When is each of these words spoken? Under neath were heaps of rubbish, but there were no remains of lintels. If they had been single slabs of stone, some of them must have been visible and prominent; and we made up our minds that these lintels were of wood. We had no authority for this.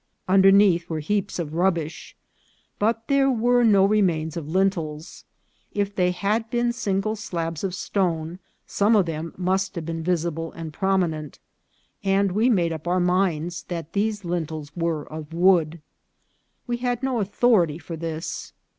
Under 0.27 0.51
neath 0.51 0.89
were 0.89 0.97
heaps 0.99 1.37
of 1.37 1.53
rubbish, 1.53 2.15
but 2.79 3.07
there 3.07 3.29
were 3.29 3.63
no 3.63 3.85
remains 3.85 4.35
of 4.35 4.49
lintels. 4.49 5.25
If 5.73 5.93
they 5.93 6.09
had 6.09 6.49
been 6.49 6.73
single 6.73 7.15
slabs 7.15 7.63
of 7.63 7.75
stone, 7.75 8.39
some 8.65 8.95
of 8.95 9.05
them 9.05 9.31
must 9.37 9.75
have 9.75 9.85
been 9.85 10.01
visible 10.01 10.53
and 10.53 10.73
prominent; 10.73 11.37
and 12.03 12.31
we 12.31 12.49
made 12.49 12.73
up 12.73 12.87
our 12.87 12.99
minds 12.99 13.61
that 13.67 13.93
these 13.93 14.25
lintels 14.25 14.71
were 14.75 15.03
of 15.03 15.33
wood. 15.33 15.83
We 16.65 16.77
had 16.77 17.03
no 17.03 17.19
authority 17.19 17.77
for 17.77 17.95
this. 17.95 18.53